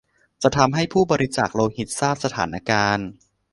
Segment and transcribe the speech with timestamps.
[0.43, 3.07] จะทำให้ผู้บริจาคโลหิตทราบสถานการณ์